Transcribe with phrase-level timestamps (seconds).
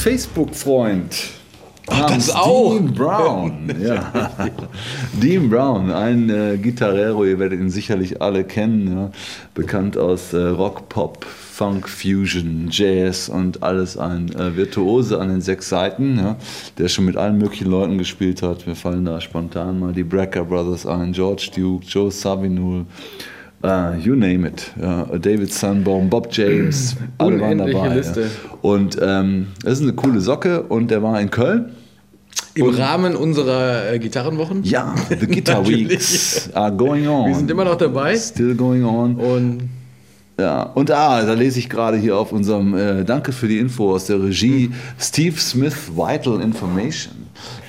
[0.00, 1.30] Facebook-Freund.
[1.86, 2.78] Ach, das auch.
[2.78, 3.74] Dean Brown.
[3.82, 4.30] ja.
[5.12, 8.96] Dean Brown, ein äh, Gitarrero, ihr werdet ihn sicherlich alle kennen.
[8.96, 9.10] Ja.
[9.52, 15.42] Bekannt aus äh, Rock, Pop, Funk, Fusion, Jazz und alles ein äh, Virtuose an den
[15.42, 16.36] sechs Seiten, ja,
[16.78, 18.66] der schon mit allen möglichen Leuten gespielt hat.
[18.66, 22.86] Wir fallen da spontan mal die Brecker Brothers ein, George Duke, Joe Zawinul.
[23.62, 24.72] Uh, you name it.
[24.80, 27.94] Uh, David Sunbaum, Bob James, alle waren dabei.
[27.94, 28.22] Liste.
[28.22, 28.28] Ja.
[28.62, 31.72] Und ähm, das ist eine coole Socke und der war in Köln.
[32.54, 34.64] Im und Rahmen unserer äh, Gitarrenwochen?
[34.64, 37.28] Ja, the Guitar Weeks are going on.
[37.28, 38.16] Wir sind immer noch dabei.
[38.16, 39.16] Still going on.
[39.16, 39.68] Und
[40.40, 43.92] ja, und ah, da lese ich gerade hier auf unserem, äh, danke für die Info
[43.92, 47.12] aus der Regie, Steve Smith Vital Information.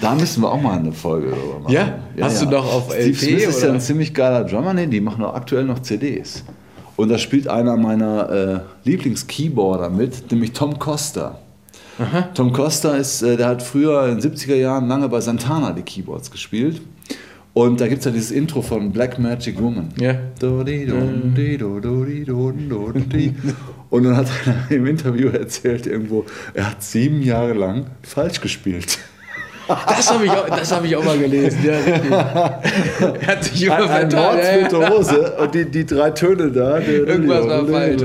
[0.01, 1.73] Da müssen wir auch mal eine Folge drüber machen.
[1.73, 1.99] Ja?
[2.15, 2.49] ja Hast ja.
[2.49, 3.15] du noch auf LP?
[3.15, 6.43] Steve Smith ist ja ein ziemlich geiler Drummer, nee, die machen auch aktuell noch CDs.
[6.95, 11.39] Und da spielt einer meiner äh, Lieblings-Keyboarder mit, nämlich Tom Costa.
[11.97, 12.29] Aha.
[12.33, 15.83] Tom Costa ist, äh, der hat früher in den 70er Jahren lange bei Santana die
[15.83, 16.81] Keyboards gespielt.
[17.53, 19.89] Und da gibt es ja dieses Intro von Black Magic Woman.
[19.99, 20.15] Ja.
[23.89, 28.99] Und dann hat er im Interview erzählt irgendwo, er hat sieben Jahre lang falsch gespielt.
[29.87, 31.59] Das habe ich, auch, hab ich auch mal gelesen.
[31.63, 36.79] Ja, er hat sich immer ein, ein Virtuose und die, die drei Töne da.
[36.79, 38.01] Irgendwas war falsch.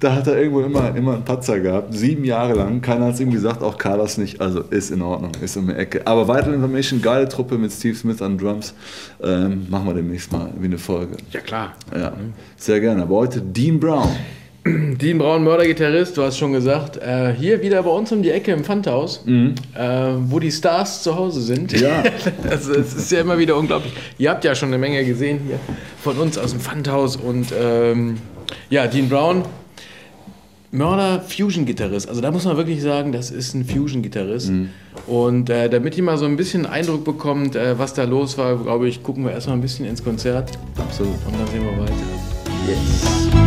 [0.00, 1.94] Da hat er irgendwo immer, immer einen Patzer gehabt.
[1.94, 2.80] Sieben Jahre lang.
[2.80, 4.40] Keiner hat es ihm gesagt, auch Carlos nicht.
[4.40, 6.06] Also ist in Ordnung, ist um die Ecke.
[6.06, 8.74] Aber Vital Information, geile Truppe mit Steve Smith an Drums.
[9.22, 11.16] Ähm, machen wir demnächst mal wie eine Folge.
[11.32, 11.72] Ja, klar.
[11.94, 12.12] Ja,
[12.56, 13.02] sehr gerne.
[13.02, 14.08] Aber heute Dean Brown.
[15.00, 18.52] Dean Braun, Mördergitarrist, du hast schon gesagt, äh, hier wieder bei uns um die Ecke
[18.52, 19.54] im Pfandhaus, mhm.
[19.74, 19.80] äh,
[20.28, 21.72] wo die Stars zu Hause sind.
[21.78, 22.02] Ja.
[22.42, 23.92] das, das, ist ja immer wieder unglaublich.
[24.18, 25.60] Ihr habt ja schon eine Menge gesehen hier
[26.02, 28.18] von uns aus dem Pfandhaus und ähm,
[28.70, 29.44] ja, Dean Brown,
[30.72, 32.08] Mörder Fusion-Gitarrist.
[32.08, 34.50] Also da muss man wirklich sagen, das ist ein Fusion-Gitarrist.
[34.50, 34.70] Mhm.
[35.06, 38.56] Und äh, damit ihr mal so ein bisschen Eindruck bekommt, äh, was da los war,
[38.56, 40.50] glaube ich, gucken wir erstmal ein bisschen ins Konzert.
[40.76, 41.14] Absolut.
[41.26, 41.92] Und dann sehen wir weiter.
[42.66, 43.45] Yes.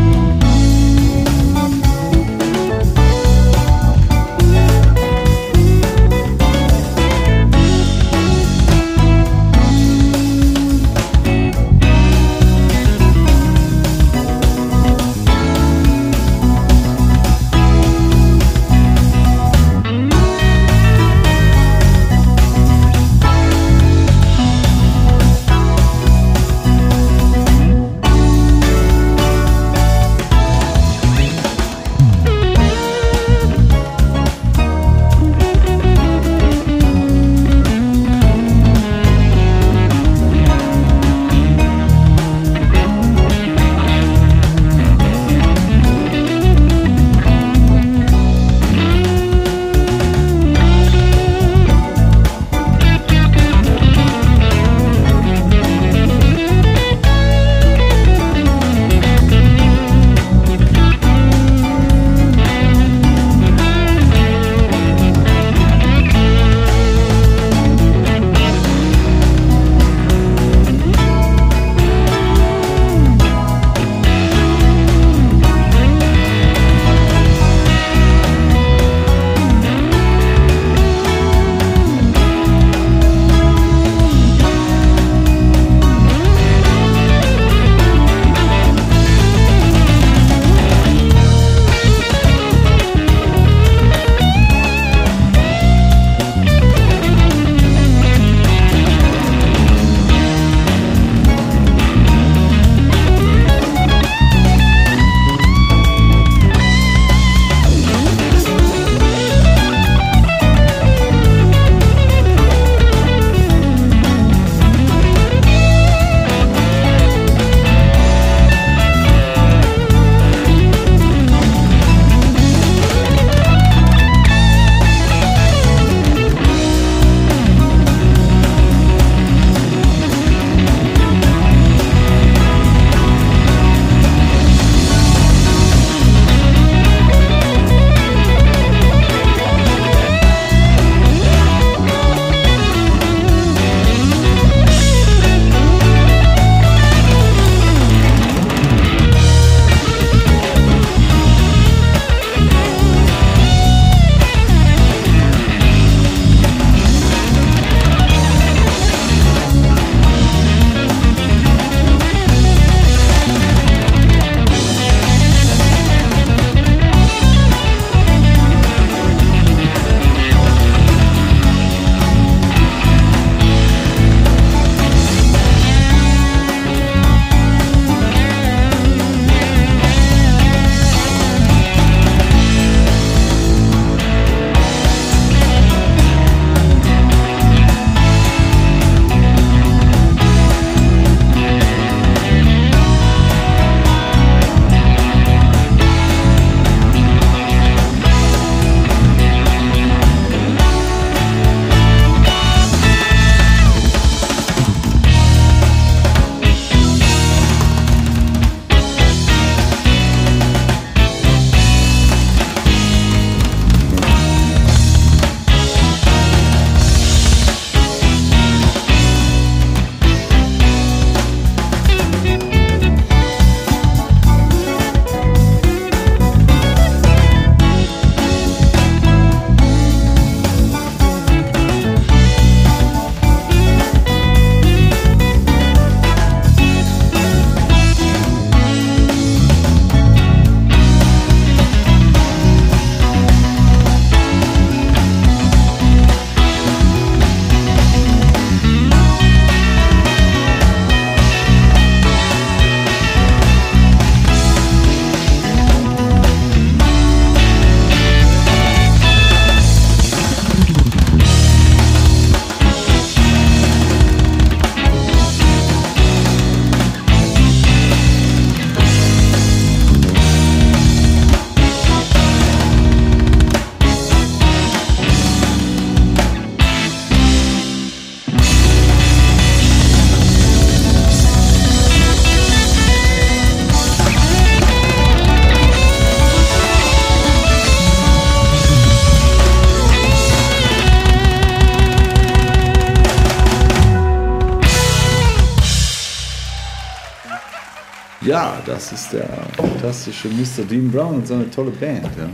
[298.79, 299.27] Das ist der
[299.58, 300.63] fantastische Mr.
[300.63, 302.05] Dean Brown und seine tolle Band.
[302.17, 302.29] Ja.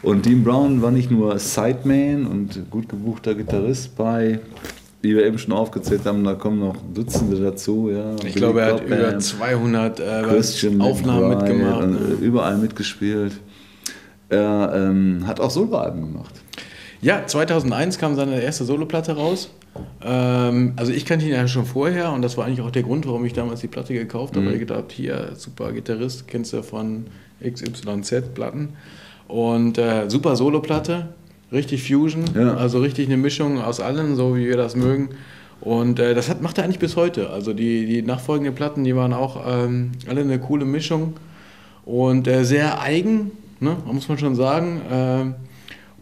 [0.00, 4.40] Und Dean Brown war nicht nur Sideman und gut gebuchter Gitarrist bei,
[5.02, 7.90] wie wir eben schon aufgezählt haben, da kommen noch Dutzende dazu.
[7.92, 8.14] Ja.
[8.14, 10.02] Ich Billy glaube, er hat über 200 äh,
[10.78, 11.90] Aufnahmen McBride mitgemacht.
[11.90, 11.98] ne?
[12.22, 13.34] Überall mitgespielt.
[14.30, 16.40] Er ähm, hat auch Soloalben gemacht.
[17.02, 19.50] Ja, 2001 kam seine erste Soloplatte raus.
[20.04, 23.06] Ähm, also ich kannte ihn ja schon vorher und das war eigentlich auch der Grund,
[23.06, 24.46] warum ich damals die Platte gekauft habe.
[24.46, 27.06] Weil ich gedacht, hier, super Gitarrist, kennst du von
[27.42, 28.70] XYZ-Platten.
[29.28, 31.08] Und äh, super Soloplatte,
[31.50, 32.54] richtig Fusion, Ja.
[32.54, 35.10] also richtig eine Mischung aus allen, so wie wir das mögen.
[35.60, 37.30] Und äh, das hat, macht er eigentlich bis heute.
[37.30, 41.14] Also die, die nachfolgenden Platten, die waren auch ähm, alle eine coole Mischung
[41.84, 44.80] und äh, sehr eigen, ne, muss man schon sagen.
[44.90, 45.34] Ähm,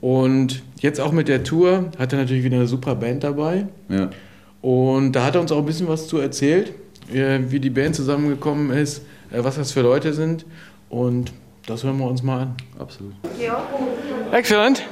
[0.00, 3.66] und jetzt auch mit der Tour hat er natürlich wieder eine super Band dabei.
[3.88, 4.10] Ja.
[4.60, 6.72] Und da hat er uns auch ein bisschen was zu erzählt,
[7.12, 8.98] äh, wie die Band zusammengekommen ist,
[9.32, 10.44] äh, was das für Leute sind.
[10.90, 11.32] Und
[11.66, 12.54] das hören wir uns mal an.
[12.78, 13.14] Absolut.
[14.32, 14.82] Excellent.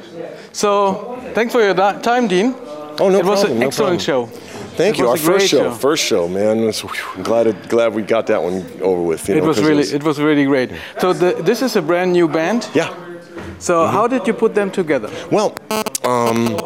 [0.53, 2.55] So, thanks for your time, Dean.
[3.01, 4.29] Oh, no It was problem, an no excellent problem.
[4.29, 4.29] show.
[4.77, 5.07] Thank It you.
[5.07, 5.71] Our was a great first show, show.
[5.71, 6.59] first show, man.
[6.63, 9.29] It was- whew, I'm glad glad we got that one over with.
[9.29, 10.71] You It know, was really, was- it was really great.
[11.01, 12.69] So the, this is a brand new band.
[12.75, 12.89] yeah.
[13.59, 15.11] So how did you put them together?
[15.31, 15.55] Well,
[16.05, 16.57] um,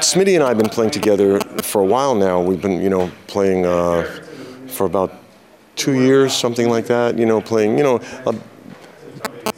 [0.00, 2.40] Smitty and I have been playing together for a while now.
[2.40, 4.04] We've been, you know, playing uh,
[4.68, 5.12] for about
[5.76, 7.18] two years, something like that.
[7.18, 8.34] You know, playing, you know, a,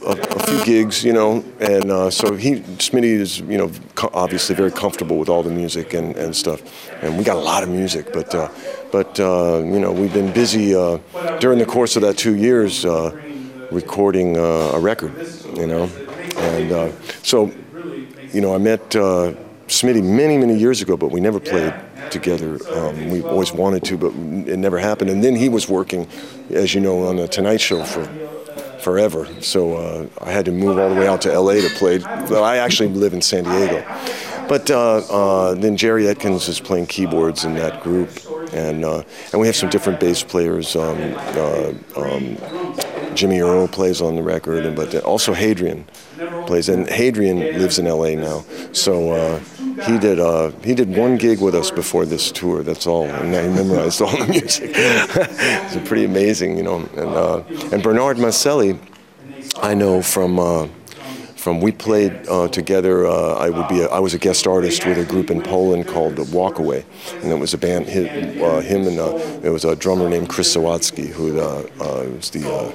[0.05, 3.71] a, a few gigs, you know, and uh, so he, Smitty is, you know,
[4.13, 6.61] obviously very comfortable with all the music and, and stuff,
[7.03, 8.49] and we got a lot of music, but, uh,
[8.91, 10.97] but uh, you know, we've been busy uh,
[11.39, 13.11] during the course of that two years uh,
[13.71, 15.13] recording uh, a record,
[15.55, 15.89] you know,
[16.37, 16.91] and uh,
[17.23, 17.51] so,
[18.31, 19.33] you know, I met uh,
[19.67, 21.73] Smitty many, many years ago, but we never played
[22.11, 22.59] together.
[22.73, 24.09] Um, we always wanted to, but
[24.49, 25.09] it never happened.
[25.09, 26.07] And then he was working,
[26.49, 28.05] as you know, on the Tonight Show for
[28.83, 29.25] forever.
[29.41, 31.99] So uh, I had to move all the way out to LA to play.
[32.29, 33.83] Well, I actually live in San Diego.
[34.47, 38.09] But uh, uh, then Jerry Atkins is playing keyboards in that group,
[38.51, 40.75] and uh, and we have some different bass players.
[40.75, 42.37] Um, uh, um,
[43.15, 45.85] Jimmy Earl plays on the record, but also Hadrian
[46.47, 48.43] plays, and Hadrian lives in LA now.
[48.71, 49.39] So uh,
[49.85, 52.63] he did uh, he did one gig with us before this tour.
[52.63, 54.71] That's all, and I memorized all the music.
[54.75, 56.77] it's pretty amazing, you know.
[56.95, 57.43] And uh,
[57.73, 58.79] and Bernard Maselli,
[59.61, 60.71] I know from.
[61.43, 63.05] From we played uh, together.
[63.05, 65.85] Uh, I would be a, I was a guest artist with a group in Poland
[65.89, 66.85] called the Walkaway,
[67.21, 67.87] and it was a band.
[67.87, 72.05] Him, uh, him and uh, there was a drummer named Chris Sawatsky who uh, uh,
[72.15, 72.71] was the uh,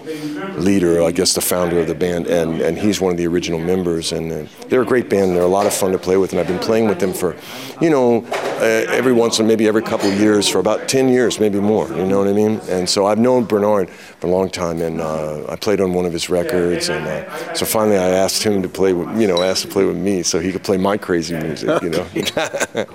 [0.60, 3.58] leader, I guess the founder of the band, and, and he's one of the original
[3.58, 4.12] members.
[4.12, 5.34] And they're a great band.
[5.34, 7.36] They're a lot of fun to play with, and I've been playing with them for,
[7.80, 8.26] you know,
[8.60, 11.88] every once in maybe every couple of years for about ten years, maybe more.
[11.88, 12.60] You know what I mean?
[12.68, 16.12] And so I've known Bernard for a long time, and I played on one of
[16.12, 17.06] his records, and
[17.56, 20.22] so finally I asked him to play with, you know, asked to play with me
[20.22, 22.06] so he could play my crazy music, you know.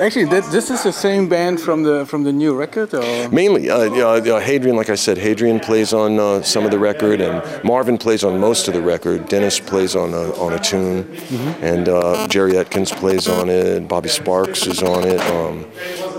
[0.00, 3.68] Actually, that, this is the same band from the from the new record, or Mainly,
[3.68, 7.64] uh, uh, Hadrian, like I said, Hadrian plays on uh, some of the record, and
[7.64, 9.28] Marvin plays on most of the record.
[9.28, 11.12] Dennis plays on a, on a tune,
[11.60, 13.88] and uh, Jerry Atkins plays on it.
[13.88, 15.20] Bobby Sparks is on it.
[15.20, 15.64] Um,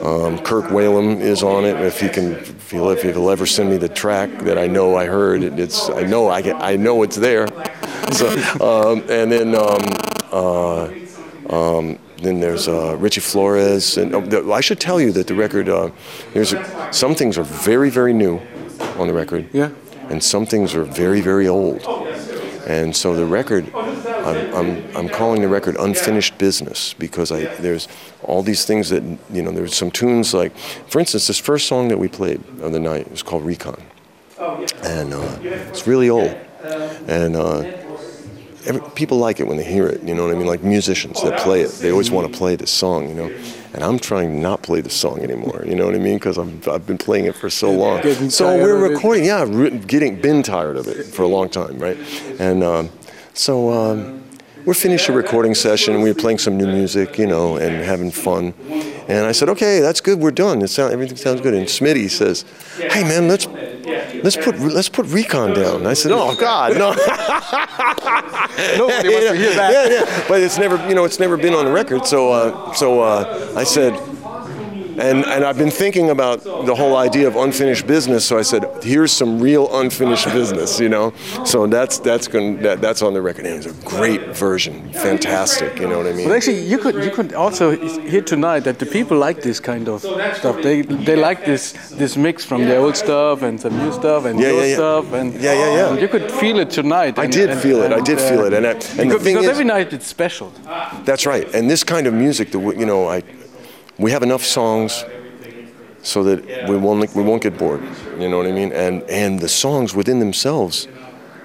[0.05, 1.79] um, Kirk Whalum is on it.
[1.79, 4.97] If he can, if he'll, if he'll ever send me the track that I know
[4.97, 7.47] I heard, it, it's I know I get, I know it's there.
[8.11, 8.27] So,
[8.61, 9.55] um, and then.
[9.55, 9.81] Um,
[10.31, 10.89] uh,
[11.49, 15.35] um, then there's uh, Richie Flores, and oh, the, I should tell you that the
[15.35, 15.69] record.
[15.69, 15.89] Uh,
[16.33, 16.53] there's
[16.91, 18.39] some things are very, very new
[18.97, 19.71] on the record, Yeah.
[20.09, 21.81] and some things are very, very old.
[22.67, 27.87] And so the record, I'm, I'm, I'm calling the record unfinished business because I there's
[28.21, 29.01] all these things that
[29.31, 29.51] you know.
[29.51, 30.55] There's some tunes like,
[30.87, 33.81] for instance, this first song that we played of the night was called Recon,
[34.83, 36.35] and uh, it's really old,
[37.07, 37.35] and.
[38.65, 40.03] Every, people like it when they hear it.
[40.03, 40.47] You know what I mean?
[40.47, 43.09] Like musicians that play it, they always want to play this song.
[43.09, 43.37] You know,
[43.73, 45.63] and I'm trying not to not play the song anymore.
[45.65, 46.17] You know what I mean?
[46.17, 48.01] Because I've been playing it for so long.
[48.01, 49.25] Getting So we're recording.
[49.25, 49.45] Yeah,
[49.87, 51.97] getting been tired of it for a long time, right?
[52.39, 52.89] And um,
[53.33, 53.71] so.
[53.71, 54.23] Um,
[54.65, 56.01] we're finished a recording session.
[56.01, 58.53] We were playing some new music, you know, and having fun.
[59.07, 60.19] And I said, "Okay, that's good.
[60.19, 60.61] We're done.
[60.61, 62.43] It sound, everything sounds good." And Smitty says,
[62.77, 63.47] "Hey, man, let's
[64.23, 66.93] let's put let's put Recon down." I said, "Oh God, no."
[68.77, 69.71] Nobody wants to hear that.
[69.71, 70.25] Yeah, yeah.
[70.27, 72.05] But it's never, you know, it's never been on the record.
[72.05, 73.93] So, uh, so uh, I said,
[74.99, 78.63] And, and I've been thinking about the whole idea of unfinished business, so I said,
[78.83, 81.13] here's some real unfinished business, you know?
[81.45, 83.45] So that's that's going that, that's on the record.
[83.45, 86.27] And it's a great version, fantastic, you know what I mean?
[86.27, 87.71] But actually, you could you could also
[88.11, 90.61] hear tonight that the people like this kind of stuff.
[90.61, 94.39] They they like this this mix from the old stuff and some new stuff and
[94.39, 94.75] Yeah, your yeah, yeah.
[94.75, 95.89] stuff and Yeah, yeah, yeah.
[95.91, 97.17] and you could feel it tonight.
[97.17, 97.91] I did and- feel it.
[97.93, 98.53] I did uh, feel it.
[98.53, 100.51] And, I, and the because, thing because is, every night it's special.
[101.05, 101.47] That's right.
[101.55, 103.23] And this kind of music, that we, you know, I,
[103.99, 105.03] we have enough songs
[106.01, 107.83] so that we won't we won't get bored.
[108.17, 108.71] You know what I mean?
[108.71, 110.87] And and the songs within themselves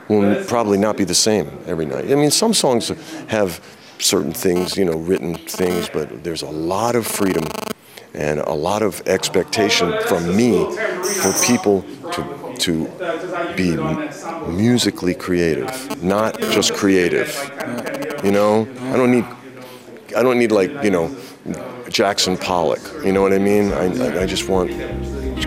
[0.09, 2.11] will probably not be the same every night.
[2.11, 2.89] I mean, some songs
[3.29, 3.61] have
[3.99, 7.45] certain things, you know, written things, but there's a lot of freedom
[8.13, 10.65] and a lot of expectation from me
[11.21, 11.83] for people
[12.13, 12.89] to to
[13.57, 13.77] be
[14.51, 17.29] musically creative, not just creative.
[18.23, 19.25] You know, I don't need
[20.17, 21.15] I don't need like you know
[21.95, 22.83] Jackson Pollock.
[23.05, 23.73] You know what I mean?
[23.73, 24.69] I, I, just want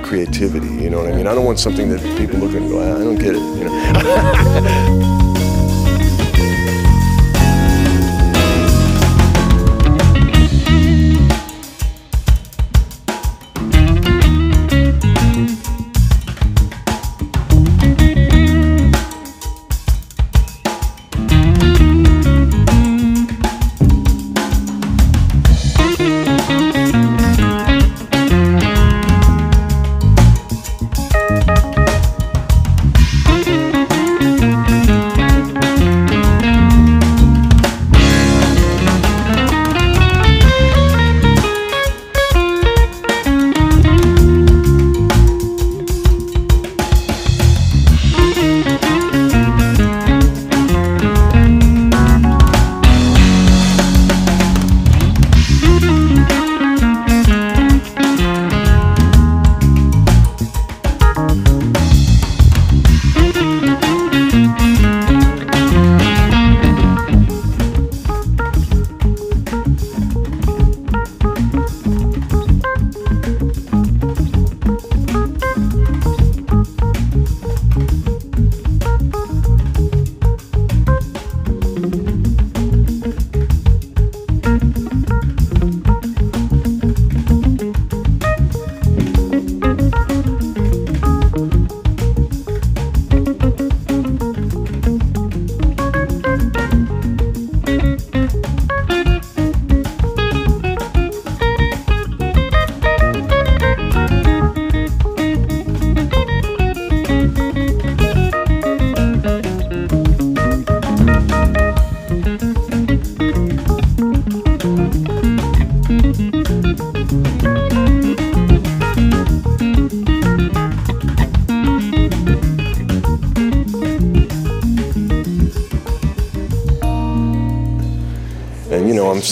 [0.01, 0.67] creativity.
[0.67, 1.27] You know what I mean?
[1.27, 3.41] I don't want something that people look at and go, "Ah, I don't get it.
[3.57, 4.83] You know?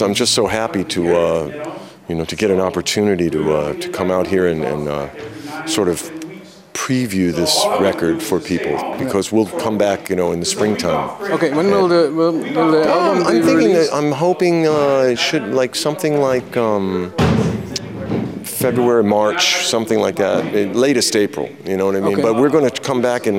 [0.02, 3.74] know, I'm, just so happy to, uh, you know, to get an opportunity to uh,
[3.74, 6.02] to come out here and, and uh, sort of
[6.74, 11.10] preview this record for people because we'll come back, you know, in the springtime.
[11.32, 15.12] Okay, when will the will, will the album Um, I'm thinking that I'm hoping uh,
[15.12, 17.14] it should like something like um,
[18.66, 19.44] February, March,
[19.76, 20.40] something like that.
[20.56, 22.14] eh, Latest April, you know what I mean.
[22.14, 22.22] Okay.
[22.28, 23.36] But we're going to come back in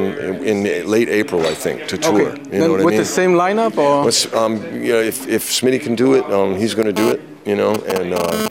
[0.50, 0.56] in
[0.96, 2.28] late April, I think, to tour.
[2.30, 2.40] Okay.
[2.42, 2.86] You Then know what I mean?
[2.86, 3.92] with the same lineup or
[4.40, 4.52] um,
[4.84, 7.56] you know, if, if Smitty can do it, um, he's going to do it, you
[7.60, 8.48] know, and uh,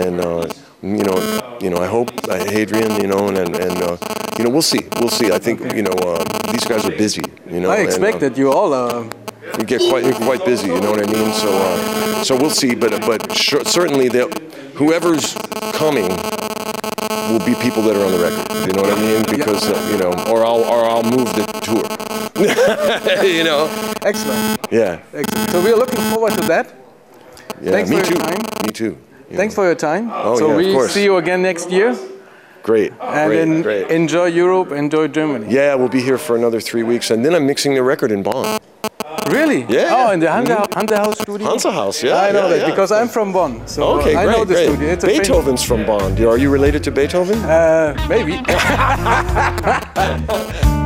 [0.00, 0.46] and uh,
[0.82, 1.16] you know,
[1.64, 3.96] you know, I hope uh, Hadrian, you know, and and, and uh,
[4.36, 5.28] you know, we'll see, we'll see.
[5.38, 7.70] I think you know, uh, these guys are busy, you know.
[7.70, 9.04] I expect uh, that you all are.
[9.58, 10.68] you get quite you're quite busy.
[10.74, 11.30] You know what I mean?
[11.42, 12.74] So uh, so we'll see.
[12.82, 14.28] But but sure, certainly that
[14.76, 15.34] whoever's
[15.72, 16.08] coming
[17.32, 18.66] will be people that are on the record.
[18.66, 19.24] You know what I mean?
[19.28, 21.84] Because uh, you know, or I'll or I'll move the tour.
[23.24, 23.66] you know?
[24.02, 24.60] Excellent.
[24.70, 25.00] Yeah.
[25.14, 25.50] Excellent.
[25.50, 26.74] So we are looking forward to that.
[27.60, 27.70] Yeah.
[27.72, 28.22] Thanks me for your too.
[28.22, 28.42] time.
[28.66, 28.98] Me too.
[29.30, 29.62] you Thanks know.
[29.62, 30.10] for your time.
[30.12, 30.92] Oh, so yeah, of we course.
[30.92, 31.96] see you again next year.
[32.62, 32.92] Great.
[33.00, 33.36] And great.
[33.36, 33.90] then great.
[33.90, 35.46] enjoy Europe, enjoy Germany.
[35.48, 38.22] yeah, we'll be here for another three weeks, and then I'm mixing the record in
[38.24, 38.58] Bonn.
[39.30, 39.64] Really?
[39.68, 39.90] Yeah.
[40.08, 41.48] Oh, in the Hansa, Hansa House studio?
[41.48, 42.70] Hansa House, yeah, I know yeah, that yeah.
[42.70, 43.66] because I'm from Bonn.
[43.66, 44.68] So Okay, I great, know the great.
[44.68, 44.88] studio.
[44.92, 46.16] It's Beethoven's from Bonn.
[46.24, 47.38] Are you related to Beethoven?
[47.40, 48.40] Uh, maybe.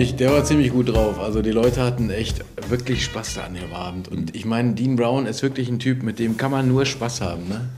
[0.00, 1.18] ziemlich, der war ziemlich gut drauf.
[1.18, 4.08] Also die Leute hatten echt wirklich Spaß da an dem Abend.
[4.08, 7.20] Und ich meine, Dean Brown ist wirklich ein Typ, mit dem kann man nur Spaß
[7.20, 7.48] haben.
[7.48, 7.68] Ne?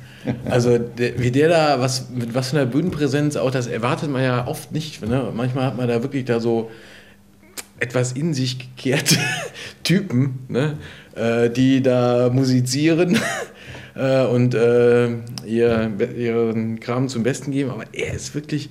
[0.48, 4.22] Also der, wie der da, was, mit was für einer Bühnenpräsenz auch, das erwartet man
[4.22, 5.04] ja oft nicht.
[5.04, 5.32] Ne?
[5.35, 6.70] Manchmal hat man da wirklich da so
[7.80, 9.16] etwas in sich gekehrte
[9.82, 10.78] Typen, ne?
[11.16, 13.18] äh, die da musizieren
[13.96, 15.08] äh, und äh,
[15.44, 17.70] ihr, ihren Kram zum Besten geben.
[17.70, 18.70] Aber er ist wirklich,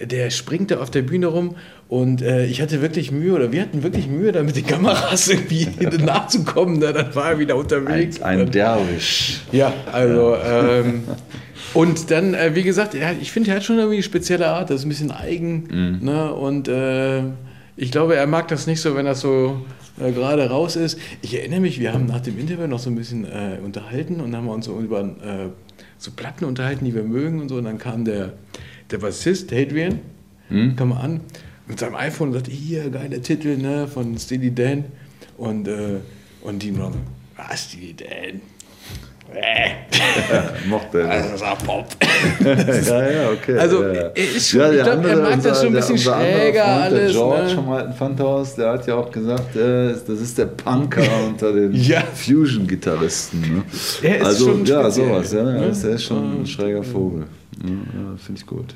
[0.00, 1.56] der springt da auf der Bühne rum
[1.88, 5.28] und äh, ich hatte wirklich Mühe, oder wir hatten wirklich Mühe, da mit den Kameras
[5.28, 5.68] irgendwie
[6.04, 6.80] nachzukommen.
[6.80, 6.92] Ne?
[6.92, 8.20] Dann war er wieder unterwegs.
[8.20, 9.42] Ein, ein Derwisch.
[9.52, 10.36] Ja, also.
[10.44, 11.04] Ähm,
[11.74, 14.70] und dann, äh, wie gesagt, er, ich finde, er hat schon irgendwie eine spezielle Art,
[14.70, 16.00] das ist ein bisschen eigen.
[16.02, 16.32] Ne?
[16.34, 17.22] Und äh,
[17.76, 19.64] ich glaube, er mag das nicht so, wenn das so
[20.00, 20.98] äh, gerade raus ist.
[21.22, 24.34] Ich erinnere mich, wir haben nach dem Interview noch so ein bisschen äh, unterhalten und
[24.34, 25.50] haben uns so über äh,
[25.98, 27.56] so Platten unterhalten, die wir mögen und so.
[27.56, 28.32] Und dann kam der,
[28.90, 30.00] der Bassist, Hadrian,
[30.76, 31.20] kam an
[31.68, 34.84] mit seinem iPhone und sagte, hier, geiler Titel ne, von Steely Dan.
[35.36, 35.98] Und, äh,
[36.42, 36.94] und die Brown,
[37.36, 38.40] was, Steely Dan?
[39.34, 39.70] Äh.
[40.68, 41.10] Mochte er.
[41.10, 41.88] Also, das war Pop.
[42.44, 43.58] ja, ja, okay.
[43.58, 44.00] Also, ja, ja.
[44.14, 46.62] er schon- Ja, ich der glaub, er mag das so ein unser- bisschen unser schräger
[46.64, 47.54] Freund, alles, Der George ne?
[47.56, 51.72] vom alten Pfandhaus, der hat ja auch gesagt, äh, das ist der Punker unter den
[51.74, 52.02] Ja.
[52.14, 53.40] Fusion-Gitarristen.
[53.40, 53.62] Ne?
[54.02, 55.32] Er ist also, schon ja, speziell, sowas.
[55.32, 55.60] Ja, ne?
[55.66, 57.24] ja, der ist schon ein schräger Vogel.
[57.64, 58.74] Ja, ja, Finde ich gut.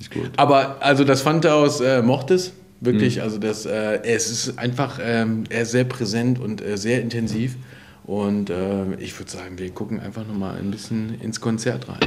[0.00, 0.30] Ich gut.
[0.36, 3.16] Aber also das Fanthaus äh, mochte es wirklich.
[3.16, 3.22] Mhm.
[3.22, 7.56] Also das, äh, es ist einfach, ähm, er ist sehr präsent und äh, sehr intensiv.
[8.04, 12.00] Und äh, ich würde sagen, wir gucken einfach noch mal ein bisschen ins Konzert rein.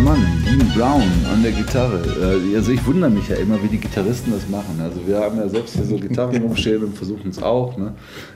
[0.00, 2.00] Großartiger Mann, Dean Brown an der Gitarre.
[2.20, 4.80] Äh, Also ich wundere mich ja immer, wie die Gitarristen das machen.
[4.82, 7.76] Also wir haben ja selbst hier so Gitarren rumstehen und versuchen es auch.
[7.76, 7.92] Ne?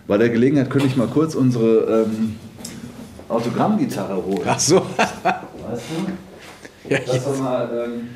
[0.07, 2.37] Bei der Gelegenheit könnte ich mal kurz unsere ähm,
[3.29, 4.43] Autogrammgitarre holen.
[4.47, 4.77] Ach so.
[4.77, 6.13] Weißt du?
[6.87, 8.09] Ja, wir mal, ähm,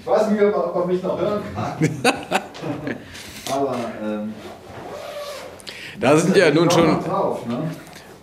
[0.00, 1.88] ich weiß nicht, ob man mich noch hören kann.
[3.52, 4.34] Aber ähm,
[6.00, 7.04] da sind ja nun schon.
[7.04, 7.70] drauf, ne?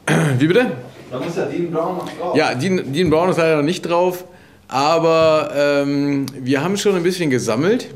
[0.39, 0.71] Wie bitte?
[1.09, 2.35] Da muss ja Dean Brown noch drauf.
[2.35, 4.25] Ja, Dean, Dean Brown ist leider noch nicht drauf.
[4.67, 7.87] Aber ähm, wir haben schon ein bisschen gesammelt.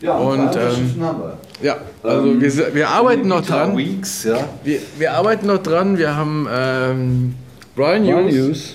[0.00, 1.38] ja und, ähm, haben wir.
[1.62, 3.76] Ja, also Ähm, wir, wir arbeiten noch dran.
[3.76, 4.48] Weeks, ja.
[4.64, 5.96] Wir, wir arbeiten noch dran.
[5.98, 7.34] Wir haben ähm,
[7.76, 8.74] Brian Hughes.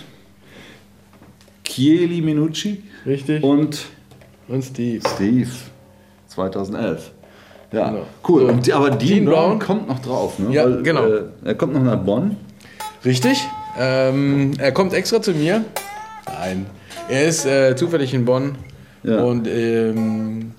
[1.63, 3.43] Chieli Minucci Richtig.
[3.43, 3.85] und
[4.47, 5.01] Und Steve.
[5.15, 5.49] Steve
[6.27, 7.11] 2011.
[7.71, 8.05] Ja, Genau.
[8.27, 8.41] cool.
[8.47, 10.51] So, die- aber Dean, Dean Brown, Brown kommt noch drauf, ne?
[10.53, 11.05] Ja, genau.
[11.05, 12.35] Äh, er kommt noch nach Bonn.
[13.05, 13.45] Richtig.
[13.77, 15.63] Ähm, er kommt extra zu mir.
[16.25, 16.65] Nein.
[17.09, 18.55] Er ist äh, zufällig in Bonn.
[19.03, 19.23] Ja.
[19.23, 20.51] Und ähm,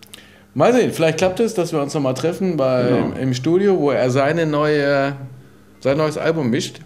[0.52, 3.16] mal sehen, vielleicht klappt es, dass wir uns nochmal treffen bei, Genau.
[3.20, 5.14] im Studio, wo er seine neue,
[5.78, 6.80] sein neues Album mischt.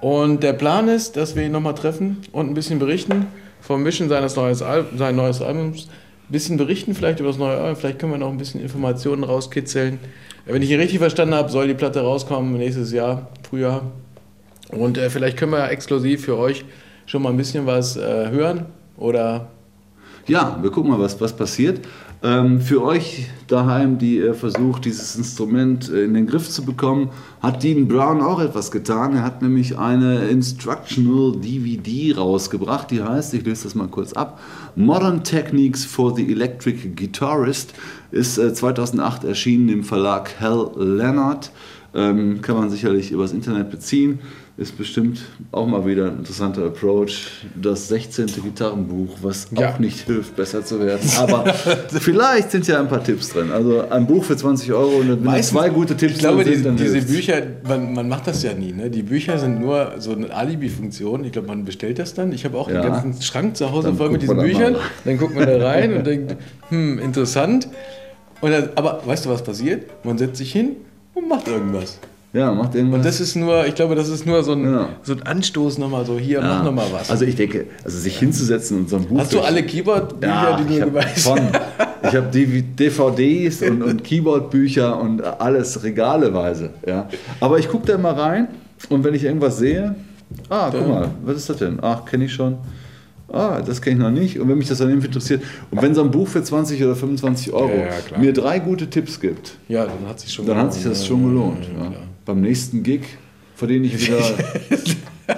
[0.00, 3.26] Und der Plan ist, dass wir ihn nochmal treffen und ein bisschen berichten
[3.60, 5.88] vom Mischen seines neues Al sein neues Albums.
[6.28, 7.76] Ein bisschen berichten vielleicht über das neue Album.
[7.76, 9.98] Vielleicht können wir noch ein bisschen Informationen rauskitzeln.
[10.44, 13.82] Wenn ich ihn richtig verstanden habe, soll die Platte rauskommen nächstes Jahr, Frühjahr.
[14.68, 16.64] Und äh, vielleicht können wir exklusiv für euch
[17.06, 18.66] schon mal ein bisschen was äh, hören
[18.96, 19.48] oder
[20.26, 21.80] Ja, wir gucken mal, was, was passiert.
[22.22, 27.10] Ähm, für euch daheim, die ihr versucht, dieses Instrument äh, in den Griff zu bekommen,
[27.42, 29.14] hat Dean Brown auch etwas getan.
[29.14, 34.40] Er hat nämlich eine Instructional DVD rausgebracht, die heißt, ich lese das mal kurz ab,
[34.74, 37.74] Modern Techniques for the Electric Guitarist,
[38.10, 41.50] ist äh, 2008 erschienen im Verlag Hal Leonard.
[41.94, 44.18] Ähm, kann man sicherlich übers Internet beziehen.
[44.58, 45.20] Ist bestimmt
[45.52, 47.28] auch mal wieder ein interessanter Approach.
[47.60, 48.24] Das 16.
[48.42, 49.68] Gitarrenbuch, was Ja.
[49.74, 51.06] auch nicht hilft, besser zu werden.
[51.18, 51.44] Aber
[51.90, 53.52] vielleicht sind ja ein paar Tipps drin.
[53.52, 56.76] Also ein Buch für 20 Euro und wenn zwei gute Tipps Ich glaube, sind, dann
[56.78, 57.12] diese hilft's.
[57.12, 58.72] Bücher, man, man macht das ja nie.
[58.72, 58.88] Ne?
[58.88, 61.24] Die Bücher sind nur so eine Alibi-Funktion.
[61.24, 62.32] Ich glaube, man bestellt das dann.
[62.32, 62.80] Ich habe auch Ja.
[62.80, 64.72] einen ganzen Schrank zu Hause Dann voll mit diesen Büchern.
[64.72, 64.80] mal.
[65.04, 66.34] Dann guckt man da rein und denkt,
[66.70, 67.68] hm, interessant.
[68.40, 69.84] Und dann, aber weißt du, was passiert?
[70.02, 70.76] Man setzt sich hin
[71.12, 71.98] und macht irgendwas.
[72.32, 72.98] Ja, macht irgendwas.
[72.98, 74.88] Und das ist nur, ich glaube, das ist nur so ein, Ja.
[75.02, 76.46] so ein Anstoß nochmal so, hier, ja.
[76.46, 77.10] mach nochmal was.
[77.10, 79.18] Also ich denke, also sich hinzusetzen und so ein Buch.
[79.20, 81.32] Hast du alle Keyboard-Bücher, Ja, die du weißt?
[82.02, 82.26] Ich habe
[82.78, 86.70] DVDs und, und Keyboardbücher und alles regaleweise.
[86.86, 87.08] Ja.
[87.40, 88.48] Aber ich gucke da mal rein
[88.90, 89.94] und wenn ich irgendwas sehe,
[90.50, 91.78] ah, guck mal, was ist das denn?
[91.80, 92.58] Ach, kenne ich schon.
[93.32, 94.38] Ah, das kenne ich noch nicht.
[94.38, 95.42] Und wenn mich das dann interessiert.
[95.70, 97.72] Und wenn so ein Buch für 20 oder 25 Euro
[98.18, 101.24] mir drei gute Tipps gibt, Ja, dann hat sich schon dann hat sich das schon
[101.24, 101.66] gelohnt.
[102.26, 102.34] Ja, Ja.
[102.34, 102.34] ja.
[102.34, 103.02] Beim nächsten Gig
[103.54, 104.20] verdiene ich wieder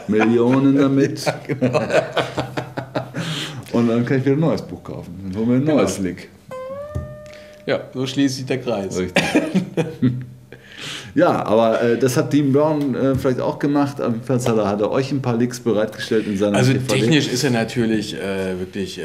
[0.09, 1.24] Millionen damit.
[1.46, 1.81] genau.
[3.72, 5.14] Und dann kann ich wieder ein neues Buch kaufen.
[5.24, 5.77] Dann holen wir ein Genau.
[5.77, 6.29] neues Lick.
[7.66, 8.96] Ja, so schließt sich der Kreis.
[8.98, 9.24] Richtig.
[11.14, 13.99] ja, aber äh, das hat Dean Brown äh, vielleicht auch gemacht.
[13.99, 16.94] Jedenfalls hat er, hat er euch ein paar Licks bereitgestellt in seiner Also DVD.
[17.01, 19.03] technisch ist er natürlich äh, wirklich äh,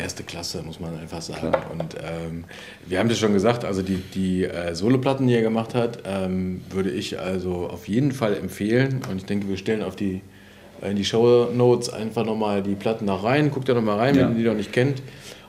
[0.00, 1.52] erste Klasse, muss man einfach sagen.
[1.72, 2.44] Und ähm,
[2.86, 6.60] wir haben das schon gesagt, also die, die äh, Soloplatten, die er gemacht hat, ähm,
[6.70, 9.00] würde ich also auf jeden Fall empfehlen.
[9.10, 10.20] Und ich denke, wir stellen auf die,
[10.82, 13.50] äh, in die Show Notes einfach nochmal die Platten nach rein.
[13.50, 14.22] Guckt da nochmal rein, Ja.
[14.28, 15.02] wenn ihr die noch nicht kennt.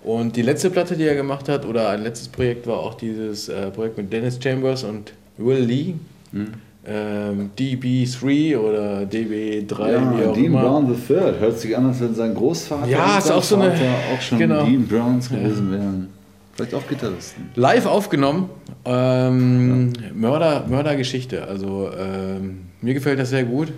[0.03, 3.49] Und die letzte Platte, die er gemacht hat, oder ein letztes Projekt, war auch dieses
[3.49, 5.93] äh, Projekt mit Dennis Chambers und Will Lee.
[6.31, 6.47] Mhm.
[6.87, 10.61] Ähm, DB3 oder DB3, ja, wie auch Dean immer.
[10.61, 11.39] Brown Third.
[11.39, 13.71] Hört sich an, als wenn sein Großvater Ja, ist auch so eine-
[14.15, 14.63] auch schon genau.
[14.65, 16.09] Dean Browns gewesen wären.
[16.53, 17.49] Vielleicht auch Gitarristen.
[17.55, 18.49] Live aufgenommen.
[18.85, 21.45] Ähm, Mörder, Mördergeschichte.
[21.47, 23.73] Also ähm, mir gefällt das sehr gut.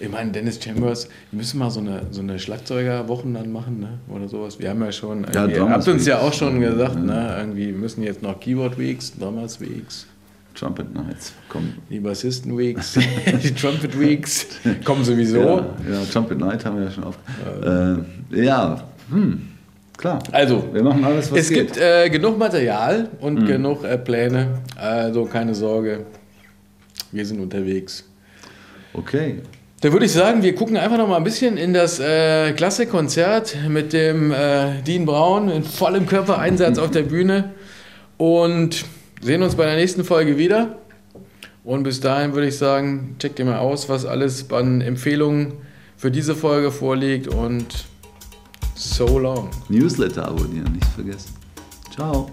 [0.00, 3.98] Ich meine, Dennis Chambers, wir müssen mal so eine, so eine Schlagzeugerwochen dann machen, ne?
[4.12, 4.58] Oder sowas.
[4.58, 7.36] Wir haben ja schon, Ja, ihr habt uns ja auch schon gesagt, ne?
[7.38, 10.06] Irgendwie wir müssen jetzt noch Keyboard Weeks, Drummers Weeks,
[10.54, 11.32] Trumpet Nights.
[11.48, 11.74] Komm.
[11.90, 12.96] die Bassisten Weeks,
[13.42, 14.46] die Trumpet Weeks,
[14.84, 15.40] kommen sowieso.
[15.40, 15.56] Ja,
[15.90, 17.18] ja, Trumpet Night haben wir ja schon auf.
[18.32, 19.42] Äh, ja, hm,
[19.96, 20.20] klar.
[20.32, 21.58] Also, Wir machen alles, was es geht.
[21.74, 23.46] gibt äh, genug Material und Mhm.
[23.46, 24.60] genug äh, Pläne.
[24.76, 26.06] Also keine Sorge,
[27.12, 28.04] wir sind unterwegs.
[28.92, 29.40] Okay.
[29.80, 32.86] Dann würde ich sagen, wir gucken einfach noch mal ein bisschen in das äh, klasse
[32.86, 37.50] Konzert mit dem äh, Dean Braun in vollem Körpereinsatz auf der Bühne
[38.16, 38.84] und
[39.24, 40.78] sehen uns bei der nächsten Folge wieder.
[41.64, 45.54] Und bis dahin würde ich sagen, checkt ihr mal aus, was alles an Empfehlungen
[45.96, 47.86] für diese Folge vorliegt und
[48.74, 49.50] so long.
[49.70, 51.32] Newsletter abonnieren, nicht vergessen.
[51.90, 52.30] Ciao.